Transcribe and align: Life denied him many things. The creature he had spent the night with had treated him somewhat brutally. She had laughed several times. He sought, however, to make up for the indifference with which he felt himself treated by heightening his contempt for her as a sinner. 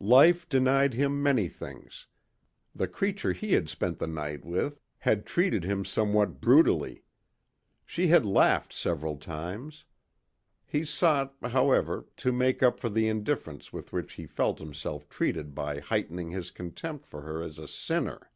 Life 0.00 0.48
denied 0.48 0.94
him 0.94 1.22
many 1.22 1.46
things. 1.48 2.08
The 2.74 2.88
creature 2.88 3.32
he 3.32 3.52
had 3.52 3.68
spent 3.68 4.00
the 4.00 4.08
night 4.08 4.44
with 4.44 4.80
had 4.98 5.24
treated 5.24 5.62
him 5.62 5.84
somewhat 5.84 6.40
brutally. 6.40 7.04
She 7.84 8.08
had 8.08 8.26
laughed 8.26 8.72
several 8.72 9.16
times. 9.16 9.84
He 10.66 10.84
sought, 10.84 11.34
however, 11.40 12.08
to 12.16 12.32
make 12.32 12.64
up 12.64 12.80
for 12.80 12.88
the 12.88 13.06
indifference 13.06 13.72
with 13.72 13.92
which 13.92 14.14
he 14.14 14.26
felt 14.26 14.58
himself 14.58 15.08
treated 15.08 15.54
by 15.54 15.78
heightening 15.78 16.32
his 16.32 16.50
contempt 16.50 17.06
for 17.06 17.20
her 17.20 17.40
as 17.40 17.56
a 17.56 17.68
sinner. 17.68 18.32